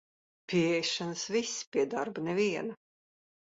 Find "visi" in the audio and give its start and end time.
1.37-1.69